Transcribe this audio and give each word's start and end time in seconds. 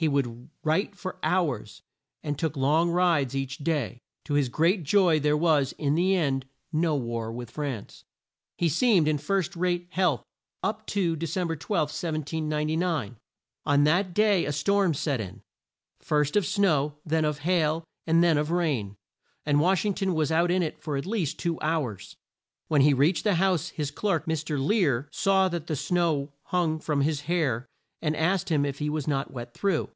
He 0.00 0.08
would 0.08 0.48
write 0.64 0.96
for 0.96 1.18
hours, 1.22 1.82
and 2.22 2.38
took 2.38 2.56
long 2.56 2.88
rides 2.88 3.36
each 3.36 3.58
day. 3.58 4.00
To 4.24 4.32
his 4.32 4.48
great 4.48 4.82
joy, 4.82 5.20
there 5.20 5.36
was, 5.36 5.72
in 5.76 5.94
the 5.94 6.16
end, 6.16 6.46
no 6.72 6.96
war 6.96 7.30
with 7.30 7.50
France. 7.50 8.04
He 8.56 8.70
seemed 8.70 9.06
in 9.06 9.18
first 9.18 9.54
rate 9.54 9.88
health 9.90 10.24
up 10.62 10.86
to 10.86 11.16
De 11.16 11.26
cem 11.26 11.48
ber 11.48 11.54
12, 11.54 11.90
1799. 11.90 13.18
On 13.66 13.84
that 13.84 14.14
day 14.14 14.46
a 14.46 14.52
storm 14.52 14.94
set 14.94 15.20
in, 15.20 15.42
first 15.98 16.34
of 16.34 16.46
snow, 16.46 16.94
then 17.04 17.26
of 17.26 17.40
hail, 17.40 17.84
and 18.06 18.24
then 18.24 18.38
of 18.38 18.50
rain, 18.50 18.96
and 19.44 19.60
Wash 19.60 19.84
ing 19.84 19.92
ton 19.92 20.14
was 20.14 20.32
out 20.32 20.50
in 20.50 20.62
it 20.62 20.80
for 20.82 20.96
at 20.96 21.04
least 21.04 21.38
two 21.38 21.60
hours. 21.60 22.16
When 22.68 22.80
he 22.80 22.94
reached 22.94 23.24
the 23.24 23.34
house 23.34 23.68
his 23.68 23.90
clerk, 23.90 24.24
Mr. 24.24 24.58
Lear, 24.58 25.08
saw 25.12 25.50
that 25.50 25.66
the 25.66 25.76
snow 25.76 26.32
hung 26.44 26.78
from 26.78 27.02
his 27.02 27.22
hair, 27.22 27.66
and 28.02 28.16
asked 28.16 28.48
him 28.48 28.64
if 28.64 28.78
he 28.78 28.88
was 28.88 29.06
not 29.06 29.30
wet 29.30 29.52
through. 29.52 29.88